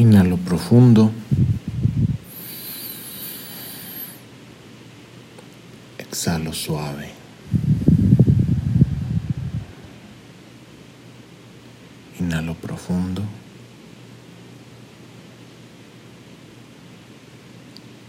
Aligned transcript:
Inhalo 0.00 0.38
profundo. 0.38 1.12
Exhalo 5.98 6.54
suave. 6.54 7.10
Inhalo 12.18 12.54
profundo. 12.54 13.22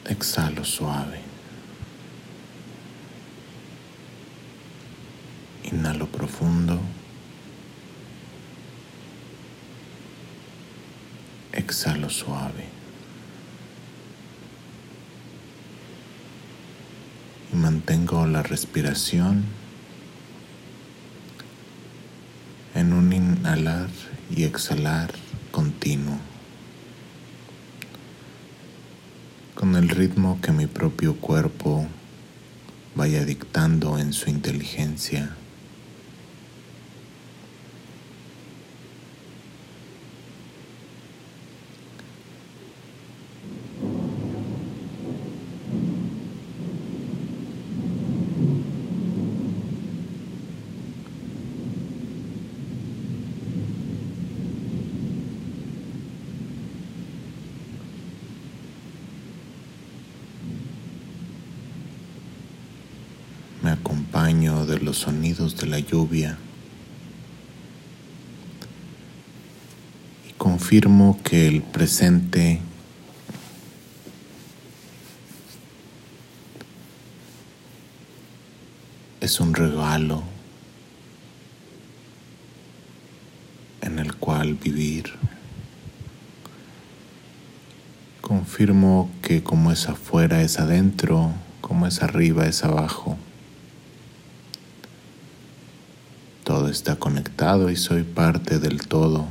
Exhalo 0.06 0.64
suave. 0.64 1.20
Inhalo 5.64 6.08
profundo. 6.08 7.01
Exhalo 11.72 12.10
suave. 12.10 12.66
Y 17.54 17.56
mantengo 17.56 18.28
la 18.28 18.44
respiración 18.44 19.46
en 22.76 22.92
un 22.92 23.14
inhalar 23.14 23.88
y 24.36 24.44
exhalar 24.44 25.14
continuo, 25.52 26.18
con 29.56 29.78
el 29.78 29.88
ritmo 29.88 30.40
que 30.42 30.52
mi 30.52 30.68
propio 30.68 31.16
cuerpo 31.16 31.88
vaya 32.96 33.24
dictando 33.24 33.98
en 33.98 34.12
su 34.12 34.30
inteligencia. 34.30 35.38
me 63.62 63.72
acompaño 63.72 64.66
de 64.66 64.80
los 64.92 64.98
sonidos 64.98 65.56
de 65.56 65.68
la 65.68 65.80
lluvia 65.80 66.38
y 70.28 70.34
confirmo 70.34 71.18
que 71.24 71.48
el 71.48 71.62
presente 71.62 72.60
es 79.22 79.40
un 79.40 79.54
regalo 79.54 80.24
en 83.80 83.98
el 83.98 84.14
cual 84.16 84.56
vivir. 84.56 85.14
Confirmo 88.20 89.10
que 89.22 89.42
como 89.42 89.72
es 89.72 89.88
afuera 89.88 90.42
es 90.42 90.60
adentro, 90.60 91.32
como 91.62 91.88
es 91.88 92.04
arriba 92.04 92.46
es 92.46 92.66
abajo. 92.66 93.18
Todo 96.52 96.61
está 96.72 96.96
conectado 96.96 97.70
y 97.70 97.76
soy 97.76 98.04
parte 98.04 98.58
del 98.60 98.88
todo. 98.88 99.28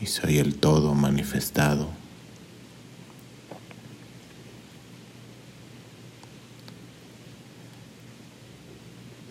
Y 0.00 0.06
soy 0.06 0.38
el 0.38 0.56
todo 0.56 0.94
manifestado. 0.94 1.88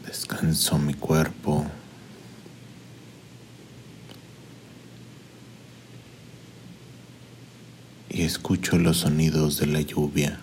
Descanso 0.05 0.77
mi 0.77 0.93
cuerpo. 0.93 1.65
Y 8.09 8.23
escucho 8.23 8.77
los 8.77 8.97
sonidos 8.97 9.57
de 9.57 9.67
la 9.67 9.81
lluvia. 9.81 10.39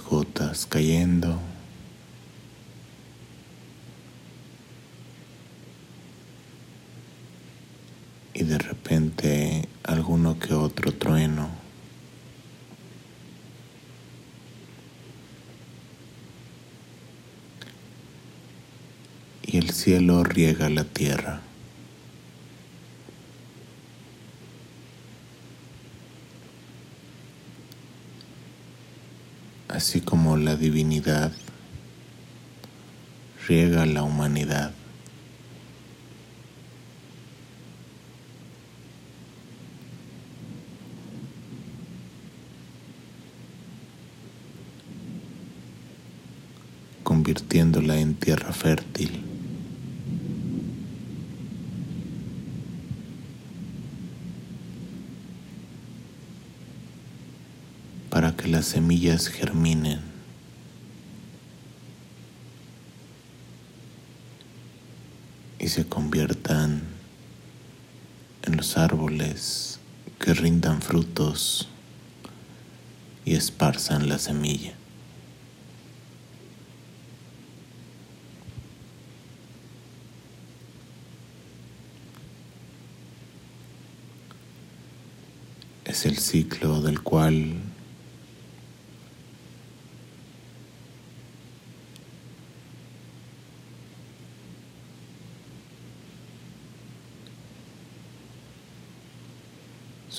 Gotas 0.00 0.66
cayendo. 0.66 1.38
Y 8.34 8.44
de 8.44 8.58
repente 8.58 9.68
alguno 9.84 10.38
que 10.38 10.54
otro 10.54 10.92
trueno. 10.92 11.50
Y 19.44 19.58
el 19.58 19.70
cielo 19.70 20.24
riega 20.24 20.70
la 20.70 20.84
tierra. 20.84 21.42
Así 29.72 30.02
como 30.02 30.36
la 30.36 30.54
divinidad 30.56 31.32
riega 33.48 33.86
la 33.86 34.02
humanidad. 34.02 34.72
convirtiéndola 47.02 47.98
en 47.98 48.14
tierra 48.14 48.52
fértil. 48.52 49.32
para 58.12 58.36
que 58.36 58.46
las 58.62 58.68
semillas 58.68 59.26
germinen. 59.26 60.00
y 65.58 65.66
se 65.66 65.84
conviertan 65.88 66.82
en 68.42 68.56
los 68.56 68.76
árboles 68.78 69.80
que 70.20 70.32
rindan 70.32 70.80
frutos 70.80 71.68
y 73.24 73.34
esparzan 73.34 74.08
la 74.08 74.20
semilla. 74.20 74.74
Es 85.84 86.06
el 86.06 86.18
ciclo 86.18 86.80
del 86.80 87.02
cual 87.02 87.71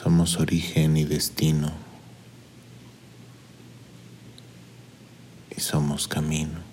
Somos 0.04 0.38
origen 0.38 0.98
y 0.98 1.06
destino. 1.06 1.72
Y 5.56 5.62
somos 5.62 6.10
camino. 6.10 6.73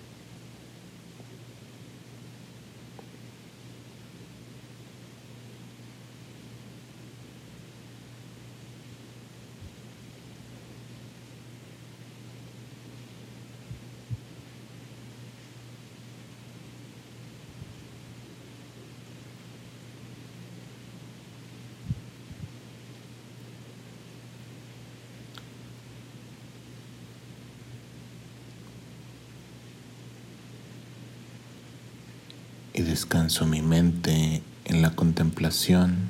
Y 32.73 32.81
descanso 32.83 33.45
mi 33.45 33.61
mente 33.61 34.41
en 34.65 34.81
la 34.81 34.91
contemplación 34.95 36.09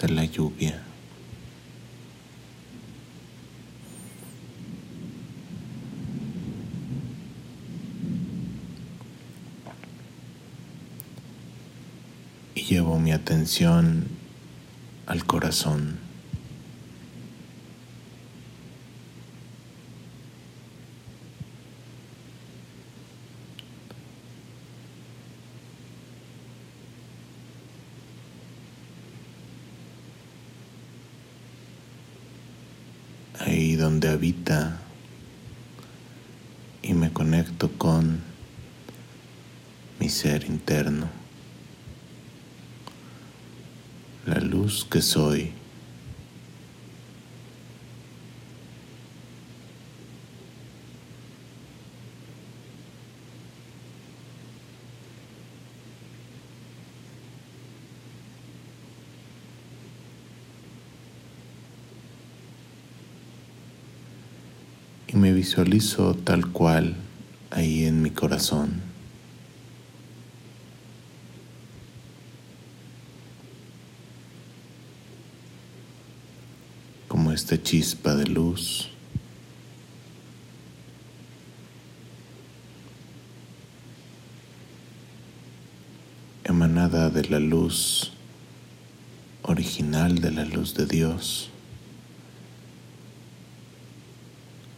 de 0.00 0.08
la 0.08 0.24
lluvia. 0.24 0.82
Y 12.54 12.62
llevo 12.62 12.98
mi 12.98 13.12
atención 13.12 14.06
al 15.06 15.26
corazón. 15.26 16.04
ahí 33.54 33.76
habita 34.08 34.78
y 36.82 36.94
me 36.94 37.12
conecto 37.12 37.70
con 37.72 38.20
mi 39.98 40.08
ser 40.08 40.44
interno, 40.44 41.08
la 44.26 44.40
luz 44.40 44.84
que 44.84 45.00
soy. 45.00 45.52
y 65.14 65.16
me 65.16 65.32
visualizo 65.44 66.14
tal 66.14 66.52
cual 66.52 66.96
ahí 67.50 67.84
en 67.84 68.00
mi 68.00 68.08
corazón. 68.08 68.80
Como 77.08 77.30
esta 77.30 77.62
chispa 77.62 78.14
de 78.14 78.24
luz. 78.24 78.88
emanada 86.44 87.10
de 87.10 87.24
la 87.24 87.38
luz 87.38 88.12
original 89.42 90.20
de 90.20 90.30
la 90.30 90.44
luz 90.46 90.74
de 90.74 90.86
Dios. 90.86 91.53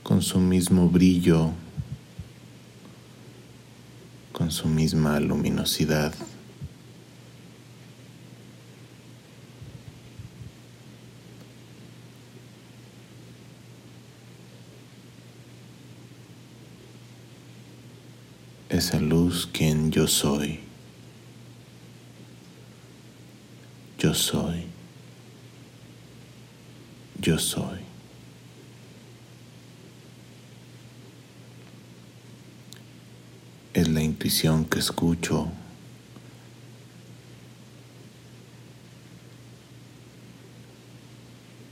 Con 0.06 0.23
su 0.23 0.38
mismo 0.38 0.88
brillo, 0.88 1.50
con 4.31 4.53
su 4.53 4.69
misma 4.69 5.19
luminosidad. 5.19 6.14
Esa 18.69 19.01
luz 19.01 19.48
quien 19.53 19.91
yo 19.91 20.06
soy. 20.06 20.60
Yo 23.98 24.15
soy. 24.15 24.67
Yo 27.20 27.41
soy. 27.41 27.86
es 33.77 33.89
la 33.89 33.95
intuición 34.06 34.65
que 34.65 34.79
escucho. 34.79 35.48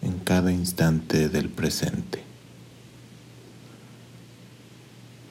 en 0.03 0.19
cada 0.19 0.53
instante 0.53 1.31
del 1.31 1.49
presente. 1.49 2.23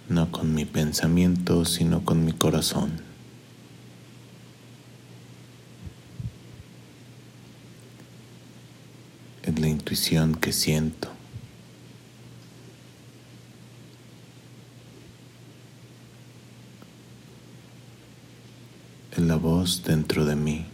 No 0.09 0.31
con 0.31 0.55
mi 0.55 0.65
pensamiento, 0.65 1.63
sino 1.63 2.03
con 2.03 2.25
mi 2.25 2.31
corazón. 2.31 2.99
Es 9.43 9.59
la 9.59 9.67
intuición 9.67 10.33
que 10.33 10.51
siento. 10.51 11.13
en 19.12 19.12
la 19.27 19.35
voz 19.35 19.83
dentro 19.83 20.25
de 20.25 20.35
mí. 20.35 20.65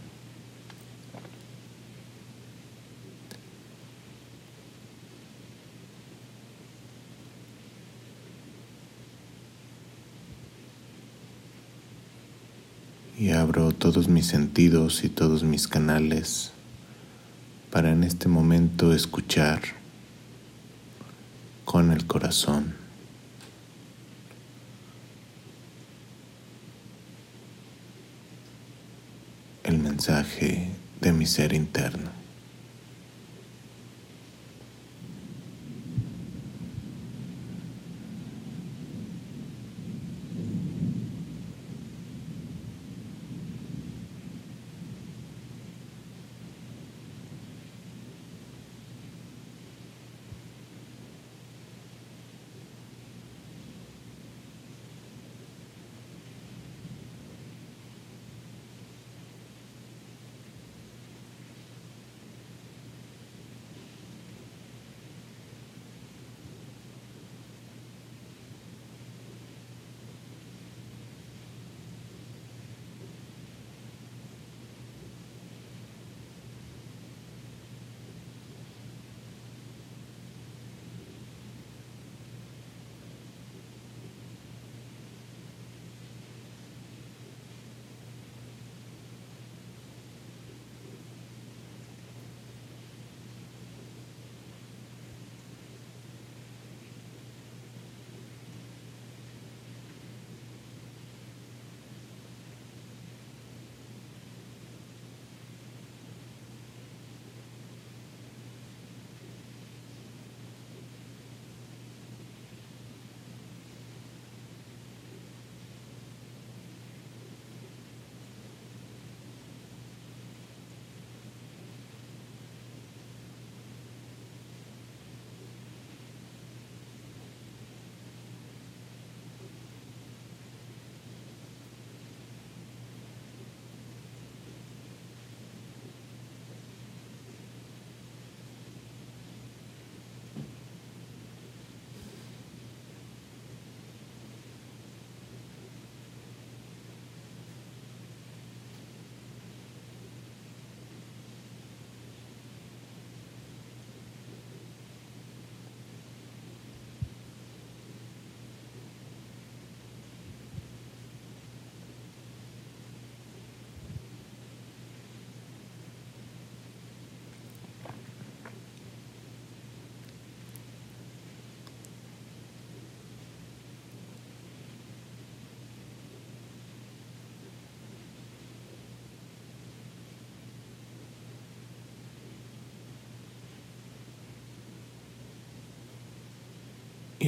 Y 13.18 13.30
abro 13.32 13.72
todos 13.72 14.08
mis 14.08 14.26
sentidos 14.26 15.04
y 15.04 15.10
todos 15.10 15.42
mis 15.42 15.68
canales 15.68 16.52
para 17.70 17.92
en 17.92 18.02
este 18.02 18.28
momento 18.28 18.94
escuchar 18.94 19.60
con 21.64 21.92
el 21.92 22.06
corazón. 22.06 22.79
El 29.70 29.78
mensaje 29.78 30.68
de 31.00 31.12
mi 31.12 31.26
ser 31.26 31.52
interno. 31.52 32.19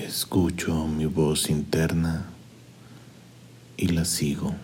Escucho 0.04 0.86
mi 0.88 1.06
voz 1.06 1.48
interna 1.48 2.26
y 3.76 3.88
la 3.88 4.04
sigo. 4.04 4.54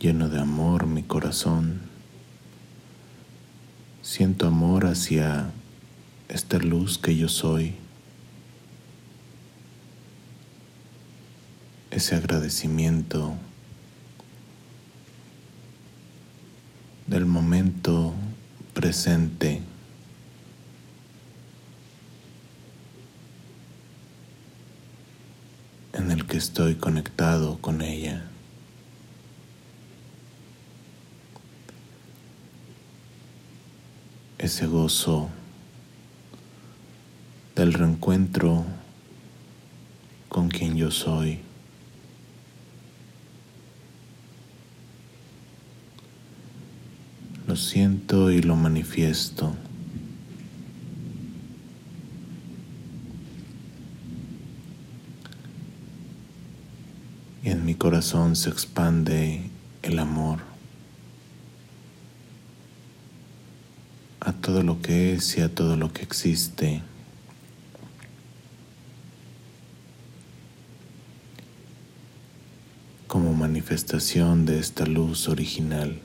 Lleno 0.00 0.28
de 0.28 0.40
amor 0.40 0.86
mi 0.86 1.02
corazón, 1.02 1.80
siento 4.02 4.46
amor 4.46 4.86
hacia 4.86 5.50
esta 6.28 6.58
luz 6.58 6.98
que 6.98 7.16
yo 7.16 7.28
soy, 7.28 7.74
ese 11.90 12.16
agradecimiento 12.16 13.34
del 17.06 17.26
momento 17.44 18.14
presente. 18.72 19.60
en 25.92 26.10
el 26.10 26.26
que 26.26 26.38
estoy 26.38 26.74
conectado 26.74 27.58
con 27.60 27.80
ella. 27.80 28.24
Ese 34.38 34.66
gozo 34.66 35.28
del 37.54 37.74
reencuentro 37.74 38.64
con 40.28 40.48
quien 40.48 40.76
yo 40.76 40.90
soy. 40.90 41.40
Lo 47.54 47.60
siento 47.60 48.32
y 48.32 48.42
lo 48.42 48.56
manifiesto. 48.56 49.54
Y 57.44 57.50
en 57.50 57.64
mi 57.64 57.76
corazón 57.76 58.34
se 58.34 58.50
expande 58.50 59.50
el 59.82 60.00
amor 60.00 60.40
a 64.18 64.32
todo 64.32 64.64
lo 64.64 64.82
que 64.82 65.12
es 65.12 65.38
y 65.38 65.40
a 65.40 65.54
todo 65.54 65.76
lo 65.76 65.92
que 65.92 66.02
existe. 66.02 66.82
como 73.06 73.32
manifestación 73.32 74.44
de 74.44 74.58
esta 74.58 74.86
luz 74.86 75.28
original. 75.28 76.00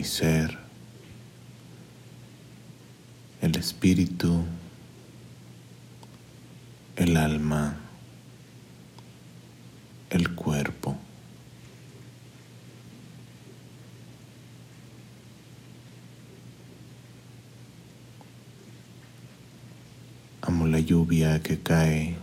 Mi 0.00 0.06
ser, 0.06 0.56
el 3.42 3.54
espíritu, 3.54 4.46
el 6.96 7.18
alma, 7.18 7.76
el 10.08 10.34
cuerpo. 10.34 10.96
Amo 20.40 20.66
la 20.66 20.80
lluvia 20.80 21.42
que 21.42 21.58
cae, 21.58 22.16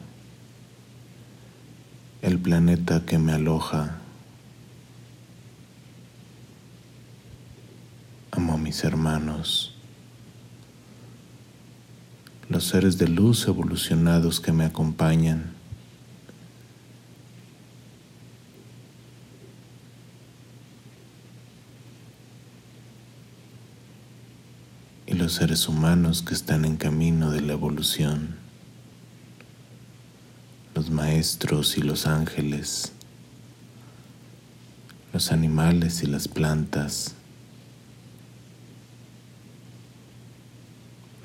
el 2.24 2.39
planeta 2.39 3.05
que 3.05 3.19
me 3.19 3.34
aloja 3.34 4.01
mis 8.77 8.84
hermanos, 8.84 9.74
los 12.48 12.65
seres 12.65 13.00
de 13.00 13.07
luz 13.07 13.48
evolucionados 13.48 14.39
que 14.39 14.51
me 14.51 14.65
acompañan. 14.65 15.55
y 25.07 25.13
los 25.13 25.34
seres 25.34 25.67
humanos 25.67 26.22
que 26.22 26.36
están 26.36 26.63
en 26.63 26.77
camino 26.77 27.31
de 27.31 27.41
la 27.41 27.53
evolución, 27.53 28.36
los 30.75 30.91
maestros 30.91 31.79
y 31.79 31.81
los 31.81 32.05
ángeles, 32.05 32.91
los 35.13 35.31
animales 35.31 36.03
y 36.03 36.05
las 36.05 36.27
plantas, 36.27 37.15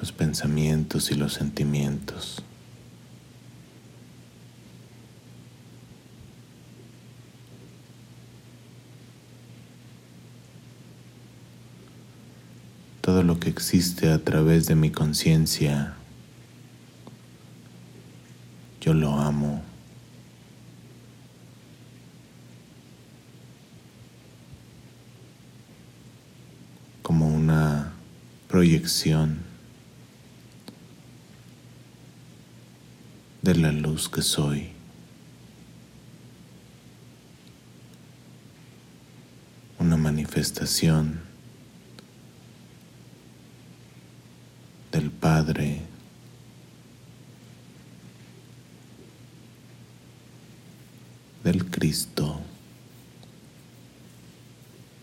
los 0.02 0.10
pensamientos 0.10 1.12
y 1.12 1.14
los 1.14 1.34
sentimientos. 1.34 2.42
Todo 13.00 13.22
lo 13.22 13.38
que 13.38 13.48
existe 13.48 14.10
a 14.10 14.18
través 14.18 14.66
de 14.66 14.74
mi 14.74 14.90
conciencia, 14.90 15.94
yo 18.80 18.94
lo 18.94 19.12
amo. 19.12 19.62
como 27.02 27.28
una 27.28 27.92
proyección 28.48 29.51
de 33.52 33.58
la 33.58 33.70
luz 33.70 34.08
que 34.08 34.22
soy. 34.22 34.70
Una 39.78 39.98
manifestación 39.98 41.20
del 44.90 45.10
Padre 45.10 45.82
del 51.44 51.66
Cristo 51.66 52.40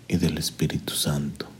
y 0.07 0.17
del 0.17 0.39
Espíritu 0.39 0.95
Santo. 0.95 1.58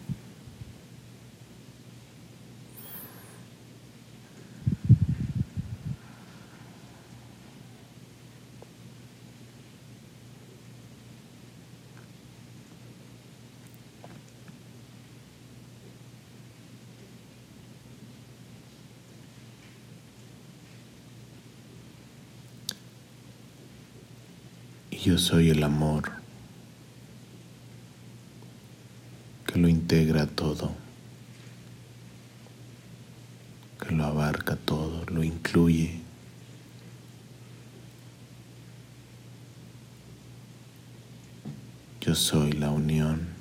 Yo 25.04 25.18
soy 25.18 25.50
el 25.50 25.64
amor 25.64 26.12
que 29.48 29.58
lo 29.58 29.70
integra 29.70 30.28
todo, 30.28 30.74
que 33.80 33.96
lo 33.96 34.04
abarca 34.04 34.58
todo, 34.58 35.06
lo 35.06 35.24
incluye. 35.24 36.02
Yo 42.02 42.14
soy 42.14 42.52
la 42.52 42.70
unión 42.70 43.39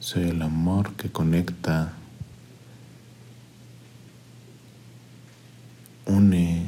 Soy 0.00 0.30
el 0.30 0.40
amor 0.40 0.94
que 0.94 1.10
conecta, 1.10 1.92
une, 6.06 6.64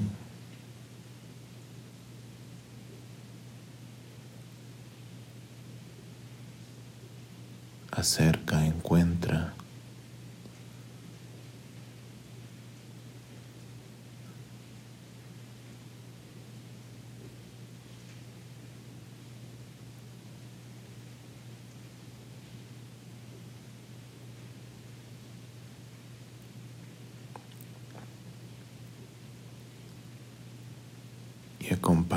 acerca, 7.91 8.67
encuentra. 8.67 9.52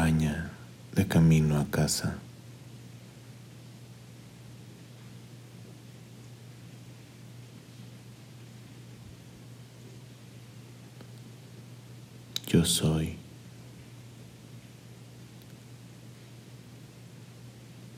Acompaña 0.06 0.52
de 0.94 1.08
camino 1.08 1.60
a 1.60 1.66
casa. 1.66 2.16
Yo 12.48 12.64
soy. 12.64 13.18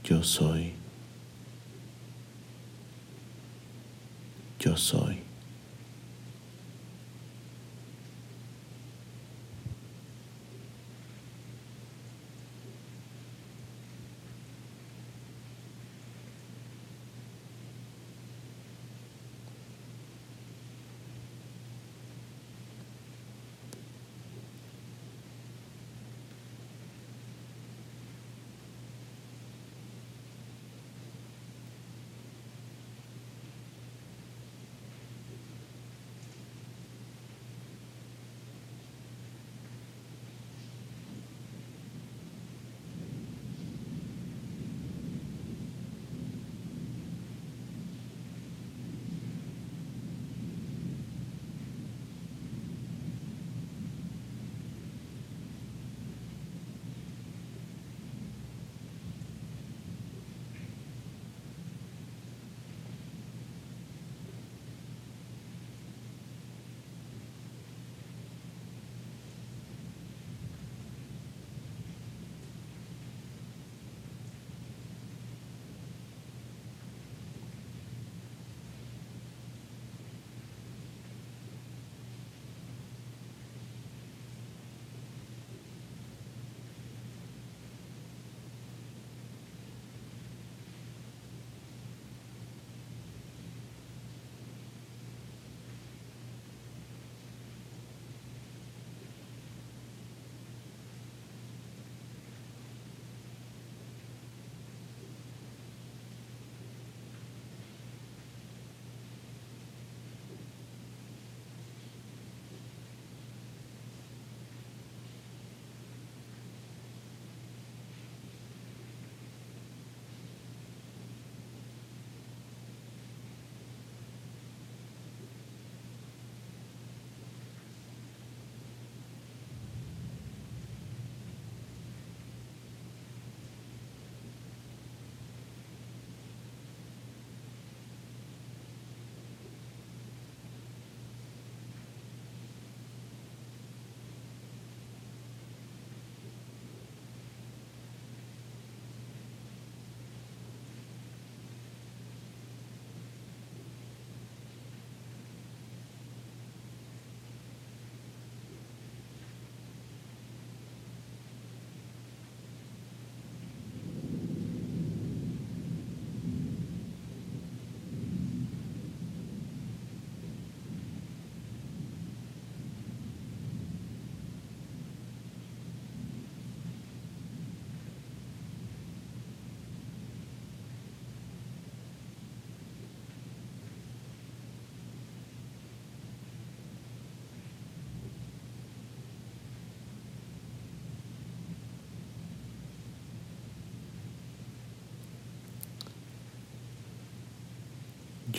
Yo 0.03 0.23
soy. 0.23 0.73
Yo 4.59 4.77
soy. 4.77 5.26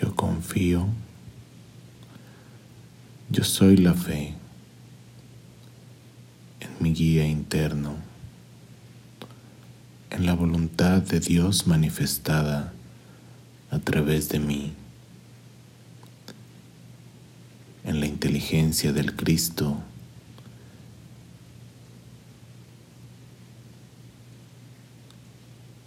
Yo 0.01 0.15
confío. 0.15 0.87
Yo 3.31 3.43
soy 3.43 3.77
la 3.77 3.95
fe 3.95 4.35
en 6.61 6.71
mi 6.79 6.95
guía 6.95 7.27
interno, 7.27 7.97
en 10.11 10.25
la 10.25 10.35
voluntad 10.35 11.03
de 11.03 11.19
Dios 11.19 11.67
manifestada 11.67 12.73
a 13.73 13.79
través 13.81 14.29
de 14.29 14.39
mí, 14.39 14.73
en 17.85 17.99
la 17.99 18.07
inteligencia 18.07 18.93
del 18.93 19.17
Cristo. 19.17 19.79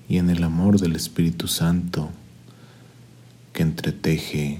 y 0.09 0.17
en 0.17 0.29
el 0.29 0.43
amor 0.43 0.77
del 0.77 0.97
Espíritu 0.97 1.47
Santo 1.47 2.11
entreteje 3.61 4.59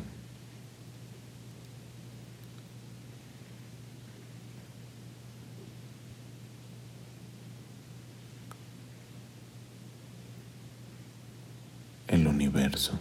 el 12.08 12.28
universo. 12.28 13.00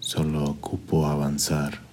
Solo 0.00 0.44
ocupo 0.44 1.06
avanzar 1.06 1.85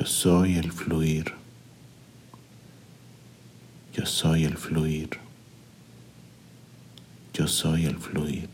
Yo 0.00 0.06
soy 0.06 0.56
el 0.56 0.72
fluir. 0.72 1.34
Yo 3.92 4.06
soy 4.06 4.44
el 4.46 4.56
fluir. 4.56 5.10
Yo 7.34 7.46
soy 7.46 7.84
el 7.84 7.98
fluir. 7.98 8.48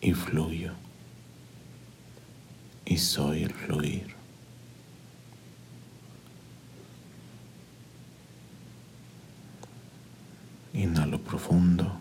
Y 0.00 0.12
fluyo 0.12 0.72
y 2.86 2.96
soy 2.98 3.42
el 3.42 3.52
fluir. 3.52 4.14
Inhalo 10.72 11.18
profundo. 11.18 12.00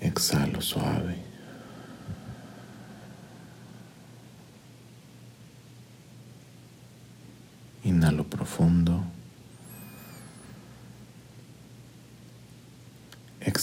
Exhalo 0.00 0.62
suave. 0.62 1.16
Inhalo 7.84 8.24
profundo. 8.24 9.04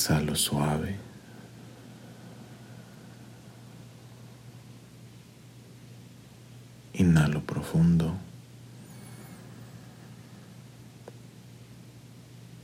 Exhalo 0.07 0.35
suave. 0.35 0.95
Inhalo 6.93 7.41
profundo. 7.41 8.15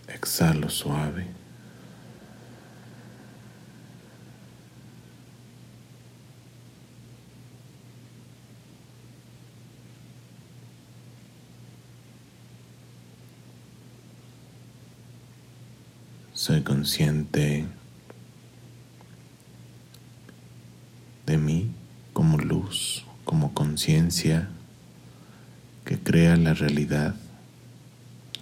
Exhalo 0.08 0.70
suave. 0.70 1.43
Soy 16.46 16.60
consciente 16.60 17.66
de 21.26 21.38
mí 21.38 21.72
como 22.12 22.38
luz, 22.38 23.06
como 23.24 23.54
conciencia 23.54 24.50
que 25.86 25.98
crea 25.98 26.36
la 26.36 26.54
realidad, 26.54 27.16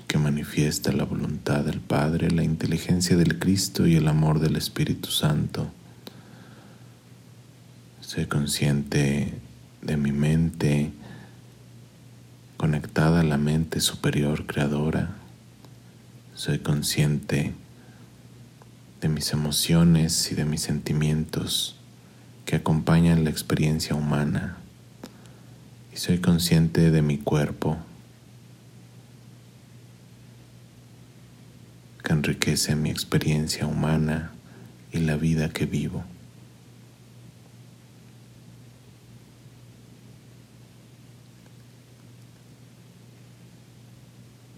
que 0.07 0.17
manifiesta 0.17 0.91
la 0.91 1.03
voluntad 1.03 1.63
del 1.63 1.79
Padre, 1.79 2.31
la 2.31 2.43
inteligencia 2.43 3.15
del 3.15 3.37
Cristo 3.37 3.85
y 3.85 3.97
el 3.97 4.07
amor 4.07 4.39
del 4.39 4.55
Espíritu 4.55 5.11
Santo. 5.11 5.71
Soy 7.99 8.25
consciente 8.25 9.31
de 9.83 9.97
mi 9.97 10.11
mente 10.11 10.91
conectada 12.57 13.19
a 13.19 13.23
la 13.23 13.37
mente 13.37 13.79
superior 13.79 14.47
creadora. 14.47 15.17
Soy 16.33 16.57
consciente 16.57 17.53
de 19.01 19.09
mis 19.09 19.33
emociones 19.33 20.31
y 20.31 20.35
de 20.35 20.45
mis 20.45 20.61
sentimientos 20.61 21.75
que 22.45 22.55
acompañan 22.55 23.23
la 23.23 23.31
experiencia 23.31 23.95
humana 23.95 24.57
y 25.91 25.97
soy 25.97 26.19
consciente 26.19 26.91
de 26.91 27.01
mi 27.01 27.17
cuerpo 27.17 27.77
que 32.03 32.13
enriquece 32.13 32.75
mi 32.75 32.91
experiencia 32.91 33.65
humana 33.65 34.31
y 34.91 34.99
la 34.99 35.17
vida 35.17 35.49
que 35.49 35.65
vivo. 35.65 36.03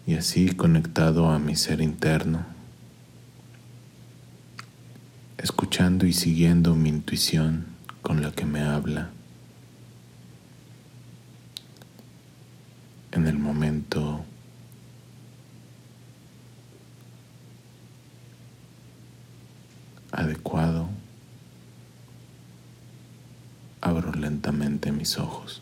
Y 0.05 0.15
así 0.15 0.49
conectado 0.49 1.29
a 1.29 1.39
mi 1.39 1.55
ser 1.55 1.79
interno, 1.79 2.52
escuchando 5.43 6.05
y 6.05 6.13
siguiendo 6.13 6.73
mi 6.73 6.87
intuición 6.87 7.65
con 8.01 8.21
la 8.21 8.31
que 8.31 8.45
me 8.45 8.61
habla. 8.61 9.09
En 13.11 13.27
el 13.27 13.37
momento 13.37 14.23
adecuado, 20.13 20.87
abro 23.81 24.13
lentamente 24.13 24.93
mis 24.93 25.19
ojos. 25.19 25.61